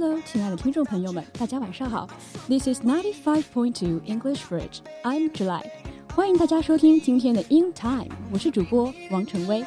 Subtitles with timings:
[0.00, 2.06] Hello，亲爱的听众朋友们，大家晚上好。
[2.46, 4.78] This is ninety five point two English Bridge.
[5.02, 5.64] I'm July，
[6.14, 9.66] 欢迎大家收听今天的 In Time，我是主播王晨威。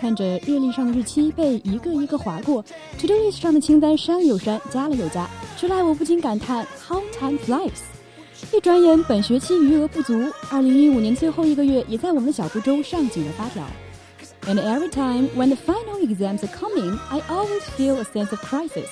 [0.00, 2.64] 看着日历上的日期被一个一个划过
[2.98, 7.95] ，To Do List 上的清单删了又删，加了又加，July 我不禁感叹 How time flies。
[8.55, 10.13] 一转眼，本学期余额不足，
[10.49, 13.63] 二零一五年最后一个月也在我们的小步中上紧了发条。
[14.47, 18.89] And every time when the final exams are coming, I always feel a sense of crisis.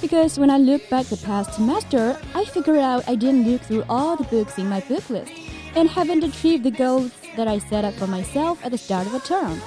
[0.00, 3.84] Because when I look back the past semester, I figure out I didn't look through
[3.88, 5.32] all the books in my book list
[5.74, 9.14] and haven't achieved the goals that I set up for myself at the start of
[9.14, 9.60] a term.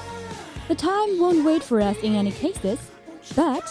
[0.68, 2.80] The time won't wait for us in any cases,
[3.36, 3.64] but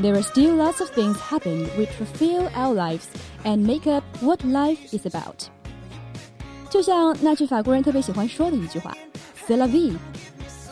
[0.00, 3.06] there are still lots of things happen which fulfill our lives
[3.44, 5.46] and make up what life is about。
[6.70, 8.96] 就像那句法国人特别喜欢说的一句话
[9.46, 9.94] "C'est la vie"，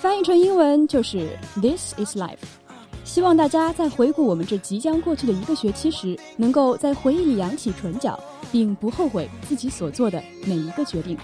[0.00, 1.28] 翻译成英文就是
[1.60, 2.36] "This is life"。
[3.04, 8.18] 希望大家在回顾我们这即将过去的一个学期时，能够在回忆里扬起唇角，
[8.52, 11.16] 并不后悔自己所做的每一个决定。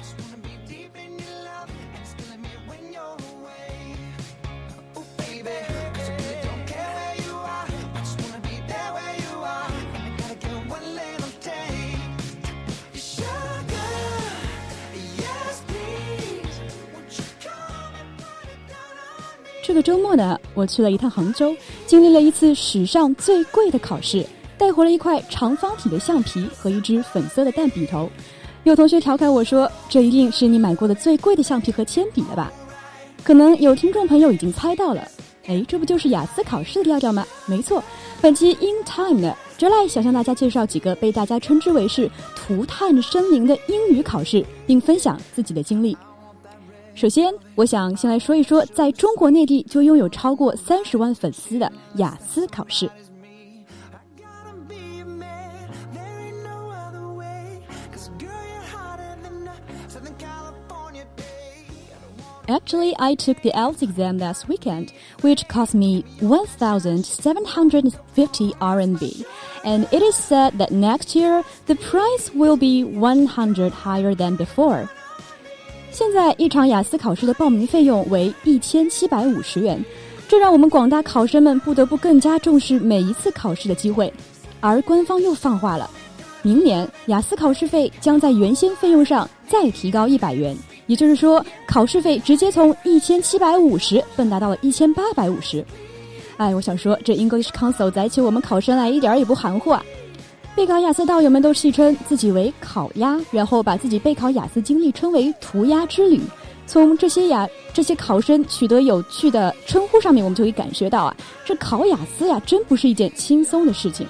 [19.72, 21.56] 这个周末呢，我去了一趟杭州，
[21.86, 24.22] 经历了一次史上最贵的考试，
[24.58, 28.06] 带回了一块长方体的橡皮和一支粉色的淡笔头。
[28.64, 32.52] 有同学调侃我说：“这一定是你买过的最贵的橡皮和铅笔了吧？”
[33.24, 35.08] 可能有听众朋友已经猜到了，
[35.46, 37.26] 哎，这不就是雅思考试的调调吗？
[37.46, 37.82] 没错，
[38.20, 45.96] 本期 In Time 呢，就来想向大家介绍几个被大家称之为是“涂炭生灵”的英语考试，并分享自己的经历。
[46.95, 52.89] 首先，我想先来说一说，在中国内地就拥有超过三十万粉丝的雅思考试。
[62.49, 69.25] Actually, I took the IELTS exam last weekend, which cost me 1,750 RMB.
[69.65, 74.89] And it is said that next year, the price will be 100 higher than before.
[75.92, 79.84] 现在一场雅思考试的报名费用为一千七百五十元，
[80.26, 84.10] 这让我们广大考生们不得不更加重视每一次考试的机会。
[84.58, 85.90] 而官方又放话了，
[86.40, 95.62] 明年雅思考试费将在原先费用上再提高一百元，也就是说，考试费直接从一千七百五十蹦达到了一千八百五十。
[96.38, 99.84] 哎，我想说，这 English Council 载起我们考生来一点也不含糊啊！
[100.54, 106.20] 备考雅思道友们都戏称自己为“烤鸭”，然后把自己备考雅思经历称为“涂鸦之旅”。
[106.66, 114.06] 从这些雅这些考生取得有趣的称呼上面，我们就可以感觉到啊，这考雅思呀，真不是一件轻松的事情。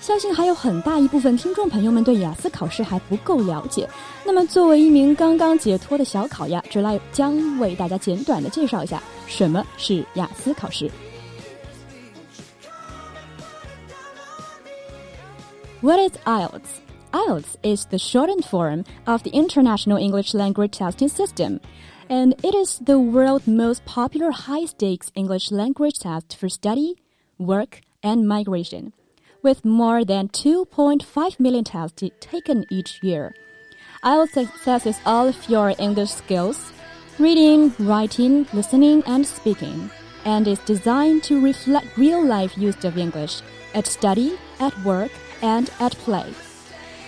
[0.00, 3.88] 相信还有很大一部分听众朋友们对雅思考试还不够了解。
[4.24, 10.90] 那么，作为一名刚刚解脱的小烤鸭，这来将为大家简短的介绍一下什么是雅思考试。
[15.82, 16.80] What is IELTS?
[17.12, 21.60] IELTS is the shortened form of the International English Language Testing System,
[22.08, 26.94] and it is the world's most popular high stakes English language test for study,
[27.36, 28.92] work, and migration,
[29.42, 33.34] with more than 2.5 million tests taken each year.
[34.04, 36.72] IELTS assesses all of your English skills
[37.18, 39.90] reading, writing, listening, and speaking,
[40.24, 43.42] and is designed to reflect real life use of English
[43.74, 45.10] at study, at work,
[45.41, 46.25] and at play。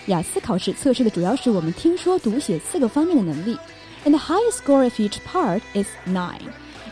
[0.08, 3.58] 雅思考试测试的主要是我们听说读写四个方面的能力，
[4.06, 6.42] and the highest score of each part is nine.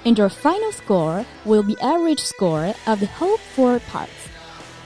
[0.03, 4.07] And your final score will be average score of the whole four parts.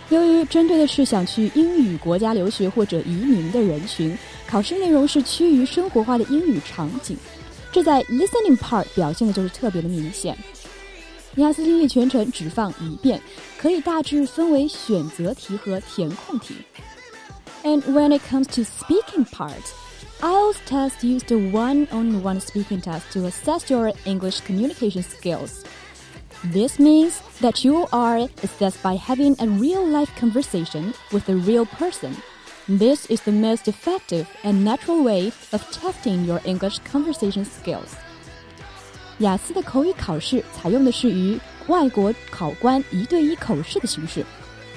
[0.09, 7.17] 由于针对的是想去英语国家留学或者移民的人群，考试内容是趋于生活化的英语场景，
[7.71, 10.37] 这在 listening part 表现的就是特别的明显。
[11.35, 13.21] 雅思听力全程只放一遍，
[13.57, 16.55] 可以大致分为选择题和填空题。
[17.63, 19.63] And when it comes to speaking part,
[20.21, 25.63] IELTS test used a one-on-one speaking test to assess your English communication skills.
[26.51, 32.15] This means that you are assessed by having a real-life conversation with a real person.
[32.67, 37.95] This is the most effective and natural way of testing your English conversation skills.
[39.18, 44.24] 雅思的口语考试采用的是与外国考官一对一口试的形式。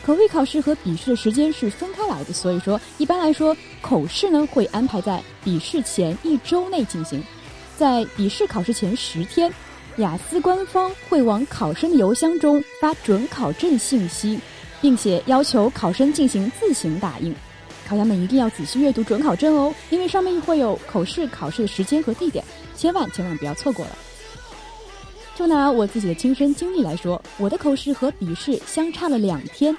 [0.06, 7.22] 口语考试和笔试的时间是分开来的，所以说一般来说，口试呢会安排在笔试前一周内进行。
[7.78, 9.54] 在笔试考试前十天，
[9.98, 14.40] 雅思官方会往考生的邮箱中发准考证信息，
[14.82, 17.36] 并且要求考生进行自行打印。
[17.88, 22.44] 考生们一定要仔细阅读准考证哦，因为上面会有口试考试的时间和地点，
[22.76, 23.92] 千万千万不要错过了。
[25.40, 29.74] 就拿我自己的亲身经历来说，我的口试和笔试相差了两天。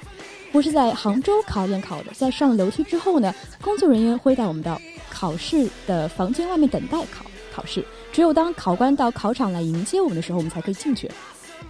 [0.53, 3.31] 我是在杭州考点考的，在上楼梯之后呢，
[3.61, 4.81] 工作人员会带我们到
[5.11, 7.23] 考试的房间外面等待考
[7.53, 7.85] 考试。
[8.11, 11.07] 只有当考官到考场来迎接我们的时候，我们才可以进去。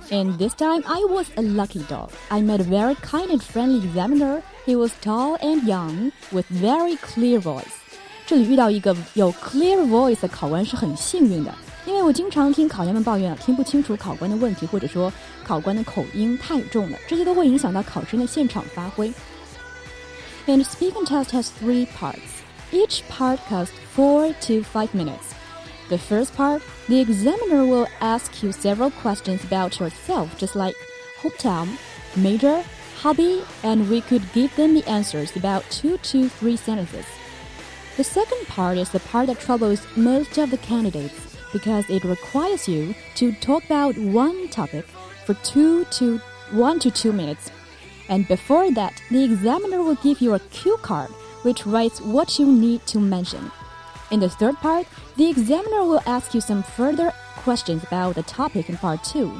[0.09, 2.11] And this time I was a lucky dog.
[2.29, 4.41] I met a very kind and friendly examiner.
[4.65, 7.65] He was tall and young, with very clear voice.
[8.25, 11.53] 这里遇到一个有 clear voice 的考官是很幸运的。
[11.84, 15.12] 因为我经常听考员们抱怨啊，听不清楚考官的问题，或者说
[15.44, 19.12] 考官的口音太重了，这些都会影响到考生的现场发挥。
[20.46, 22.42] And speaking test has three parts.
[22.72, 25.34] Each part costs four to five minutes.
[25.88, 30.74] The first part, the examiner will ask you several questions about yourself, just like
[31.22, 31.68] hometown,
[32.16, 32.64] major,
[33.00, 37.04] hobby, and we could give them the answers about two to three sentences.
[37.96, 42.68] The second part is the part that troubles most of the candidates because it requires
[42.68, 44.84] you to talk about one topic
[45.24, 46.20] for two to
[46.52, 47.50] one to two minutes.
[48.08, 51.10] And before that, the examiner will give you a cue card
[51.42, 53.50] which writes what you need to mention.
[54.10, 57.12] In the third part, the examiner will ask you some further
[57.42, 59.30] questions about the topic in part two.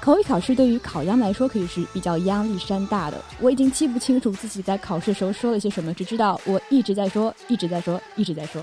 [0.00, 3.22] 口语考试对于考央来说可以是比较压力山大的。
[3.40, 8.62] 我已经记不清楚自己在考试时候说了些什么，只知道我一直在说，一直在说，一直在说。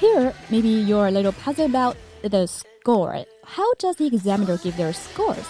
[0.00, 3.24] Here, maybe you're a little puzzled about the score.
[3.44, 5.46] How does the examiner give their scores?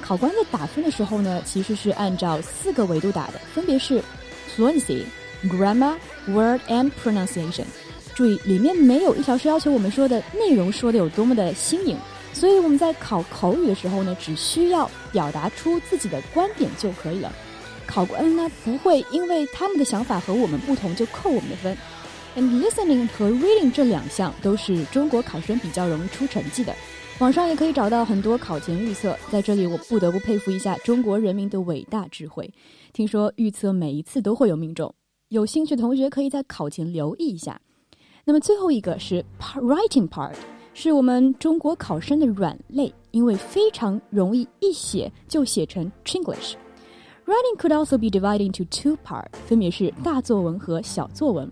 [0.00, 4.02] 考官在打分的时候呢，其实是按照四个维度打的，分别是
[4.56, 5.04] fluency、
[5.44, 5.94] grammar、
[6.26, 7.64] word and pronunciation。
[8.14, 11.96] 注意，里面没有一条是要求我们说的内容说的有多么的新颖，
[12.32, 17.32] 所以我们在考口语的时候呢，只需要表达出自己的观点就可以了。
[17.86, 21.76] 考官呢不会因为他们的想法和我们不同就扣我们的分。
[22.36, 26.72] And listening 和 reading 这两项都是中国考生比较容易出成绩的。
[27.18, 32.50] 网上也可以找到很多考前预测，在这里我不得不佩服一下中国人民的伟大智慧。
[32.92, 34.94] 听说预测每一次都会有命中，
[35.28, 37.60] 有兴趣的同学可以在考前留意一下。
[38.24, 39.24] 那么最后一个是
[39.56, 40.34] writing part，
[40.72, 46.54] 是我们中国考生的软肋，因为非常容易一写就写成 Chinglish。
[47.26, 51.50] Writing could also be divided into two parts，分别是大作文和小作文。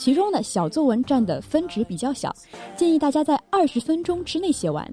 [0.00, 2.34] 其中呢，小作文占的分值比较小，
[2.74, 4.90] 建议大家在二十分钟之内写完。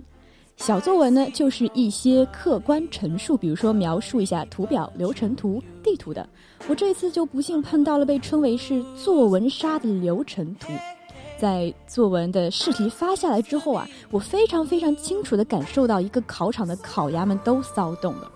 [0.58, 6.28] 小作文呢，就是一些客观陈述，比如说描述一下图表、流程图、地图的。
[6.68, 10.74] 我这次就不幸碰到了被称为是作文杀的流程图。
[11.38, 18.30] 在作文的试题发下来之后啊，我非常非常清楚地感受到一个考场的考衙们都骚动了。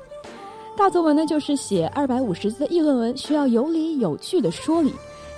[0.77, 4.93] 大作文呢，就是写二百五十字的议论文，需要有理有据的说理。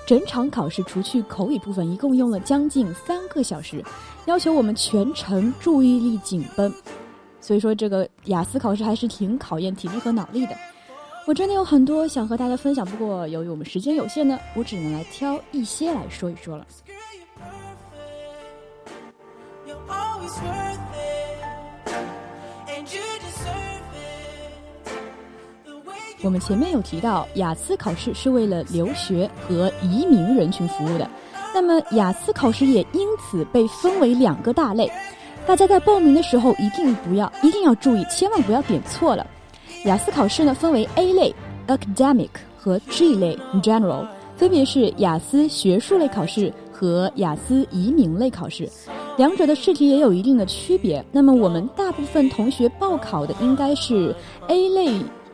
[0.06, 3.84] 整场考试除去口语部分，一共用了将近三个小时，
[4.26, 6.74] 要求我们全程注意力紧绷。
[7.40, 10.56] 所以说，这个雅思考试还是挺考验体力和脑力的。
[11.26, 16.68] 我真的有很多想和大家分享，不过由于我们时间有限呢，我只能来挑一些来说一说了。
[26.24, 31.08] 我们前面有提到，雅思考试是为了留学和移民人群服务的。
[31.54, 34.90] 那么，雅思考试也因此被分为两个大类。
[35.46, 39.28] 大家在报名的时候一定不要，一定要注意，千万不要点错了。
[39.84, 41.36] 雅思考试呢，分为 A 类
[41.68, 48.70] （Academic） 和 G 类 （General），分别是雅思学术类考试和雅思移民类考试。
[49.18, 51.04] 两者的试题也有一定的区别。
[51.12, 54.16] 那么，我们大部分同学报考的应该是
[54.48, 54.94] A 类。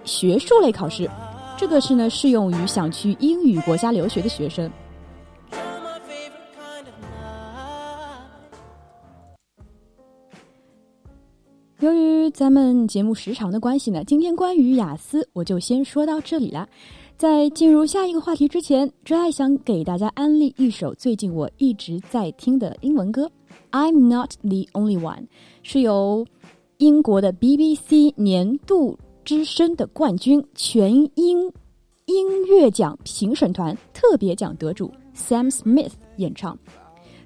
[0.10, 1.08] 学术类考试，
[1.56, 4.70] 这个是呢适用于想去英语国家留学的学生。
[11.80, 16.68] 由于咱们节目时长的关系呢，今天关于雅思我就先说到这里了。
[17.16, 23.30] 在进入下一个话题之前，真爱想给大家安利一首最近我一直在听的英文歌，
[23.72, 25.22] 《I'm Not the Only One》，
[25.62, 26.25] 是由
[26.78, 28.98] 英国的 BBC 年度。
[29.29, 31.53] 之声的冠军，全英
[32.05, 36.57] 音乐奖评审团特别奖得主 Sam Smith 演唱，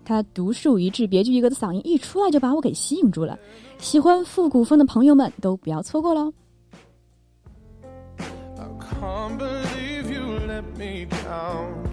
[0.03, 3.39] 他独树一帜、别具一格的嗓音一出来就把我给吸引住了。
[3.77, 6.33] 喜欢复古风的朋友们都不要错过喽
[8.17, 11.87] ！I can't believe you let me down.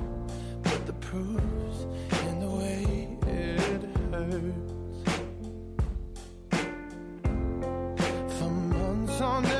[0.65, 1.87] But the proof's
[2.29, 4.73] in the way it hurts.
[8.41, 9.60] For months on end.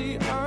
[0.00, 0.39] sadly, I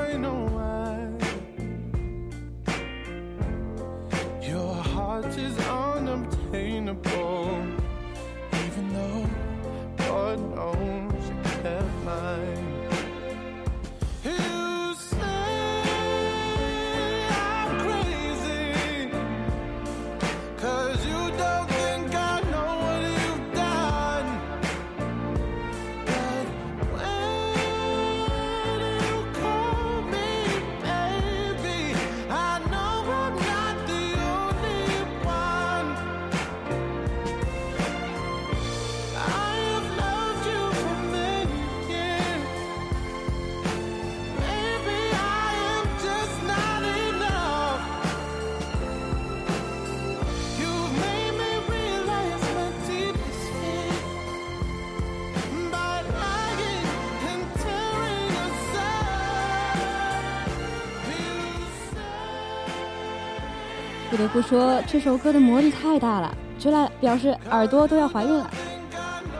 [64.23, 68.49] 不得不说，这首歌的魔力太大了，出来表示耳朵都要怀孕了。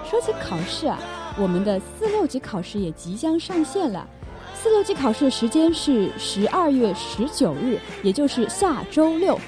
[0.10, 1.00] 说起考试啊，
[1.38, 4.06] 我们的四六级考试也即将上线了。
[4.54, 9.40] 四六级考试的时间是十二月十九日，也就是下周六。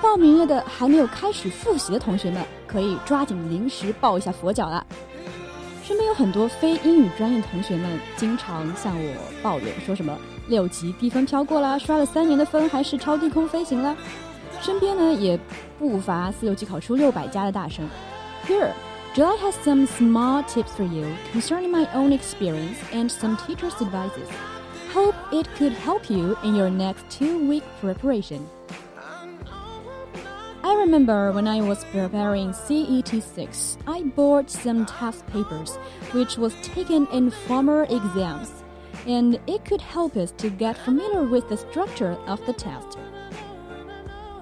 [0.00, 4.84] 报名了的还没有开始复习的同学们，可以抓紧临时抱一下佛脚了。
[5.84, 10.16] 身边有很多非英语专业同学们，经常向我抱怨，说什么
[10.48, 13.96] 六级低分飘过啦，刷了三年的分还是超低空飞行了。
[14.61, 15.39] 身边呢也
[15.77, 17.87] 不乏四六级考出六百加的大生。
[18.47, 18.73] Here,
[19.13, 24.27] July has some small tips for you concerning my own experience and some teachers' advices.
[24.93, 28.47] Hope it could help you in your next two-week preparation.
[30.63, 35.75] I remember when I was preparing CET6, I bought some test papers,
[36.13, 38.63] which was taken in former exams,
[39.05, 42.97] and it could help us to get familiar with the structure of the test.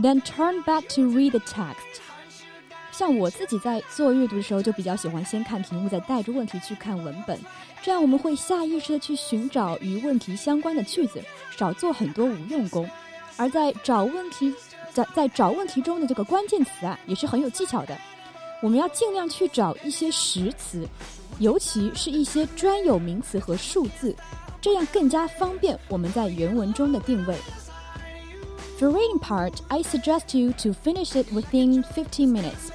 [0.01, 2.01] then turn back to read the text.
[2.91, 7.39] 像我自己在做阅读的时候，就比较喜欢先看题目，再带着问题去看文本，
[7.83, 11.23] 这样我们会下意识的去寻找与问题相关的句子，
[11.55, 12.89] 少做很多无用功。
[13.37, 14.55] 而在找问题，
[14.93, 17.95] 在在找问题中的这个关键词啊，也是很有技巧的。
[18.62, 20.88] 我们要尽量去找一些实词，
[21.40, 24.16] 尤其是一些专有名词和数字，
[24.62, 27.36] 这样更加方便我们在原文中的定位。
[28.80, 32.72] For reading part, I suggest you to finish it within 15 minutes.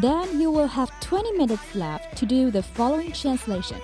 [0.00, 3.76] Then you will have 20 minutes left to do the following translation.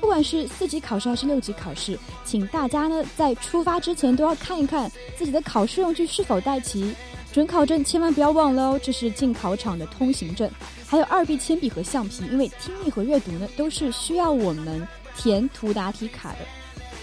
[0.00, 6.94] 不管是四级考试还是六级考试，请大家呢在出发之前都要看一看自己的考试用具是否带齐。
[7.33, 10.47] 准考证千万不要忘了哦，这是进考场的通行证。
[10.87, 16.37] 还有二 B 铅笔和橡皮，因为听力和阅读呢都是需要我们填涂答题卡的。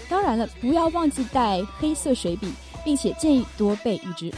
[0.07, 2.49] 当然了，不要忘记带黑色水笔，
[2.85, 4.33] 并且建议多备一支。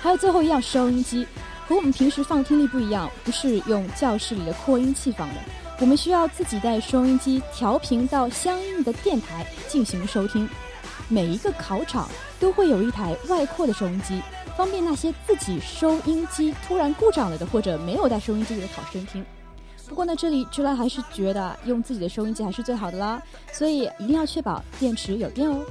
[0.00, 1.24] 还有最后一样，收音机
[1.68, 5.36] 和我们平时放听力不一样，不是用教室里的扩音器放的，
[5.78, 10.48] 我们需要自己带收音机调频到相应的电台进行收听。
[11.08, 12.08] 每一个考场
[12.40, 14.20] 都会有一台外扩的收音机。
[14.56, 19.24] 方便那些自己收音机突然故障了的，或者没有带收音机的考生听。
[19.88, 25.62] 不过呢，这里朱拉还是觉得用自己的收音机还是最好的啦，所以一定要确保电池有电哦。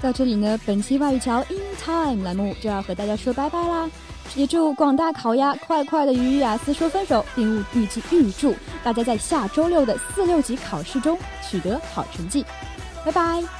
[0.00, 3.88] 到这里呢，本期外语桥 In Time 栏目就要和大家说拜拜啦！
[4.34, 12.44] 也祝广大烤鸭快快的与雅思说分手，并预计预祝大家在下周六的四六级考试中取得好成绩。
[13.04, 13.59] 拜拜。